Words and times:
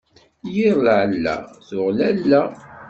Yir 0.53 0.75
lɛella 0.85 1.35
tuɣ 1.67 1.87
lalla. 1.97 2.41